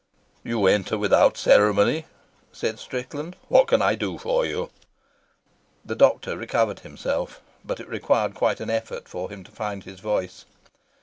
[0.43, 2.07] "You enter without ceremony,"
[2.51, 3.35] said Strickland.
[3.49, 4.71] "What can I do for you?"
[5.85, 9.99] The doctor recovered himself, but it required quite an effort for him to find his
[9.99, 10.45] voice.